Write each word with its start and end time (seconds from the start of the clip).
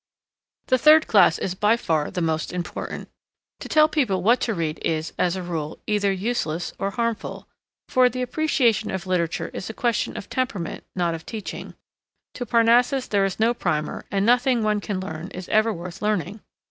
The 0.65 0.79
third 0.79 1.05
class 1.05 1.37
is 1.37 1.53
by 1.53 1.77
far 1.77 2.09
the 2.09 2.21
most 2.23 2.51
important. 2.51 3.07
To 3.59 3.69
tell 3.69 3.87
people 3.87 4.23
what 4.23 4.39
to 4.41 4.55
read 4.55 4.79
is, 4.83 5.13
as 5.19 5.35
a 5.35 5.43
rule, 5.43 5.77
either 5.85 6.11
useless 6.11 6.73
or 6.79 6.89
harmful; 6.89 7.47
for, 7.87 8.09
the 8.09 8.23
appreciation 8.23 8.89
of 8.89 9.05
literature 9.05 9.49
is 9.53 9.69
a 9.69 9.75
question 9.75 10.17
of 10.17 10.27
temperament 10.27 10.85
not 10.95 11.13
of 11.13 11.27
teaching; 11.27 11.75
to 12.33 12.47
Parnassus 12.47 13.05
there 13.09 13.25
is 13.25 13.39
no 13.39 13.53
primer 13.53 14.03
and 14.09 14.25
nothing 14.25 14.61
that 14.61 14.65
one 14.65 14.81
can 14.81 14.99
learn 14.99 15.27
is 15.35 15.47
ever 15.49 15.71
worth 15.71 16.01
learning. 16.01 16.39